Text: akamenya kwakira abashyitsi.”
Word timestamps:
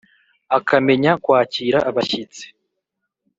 akamenya 0.57 1.11
kwakira 1.23 1.79
abashyitsi.” 1.89 2.45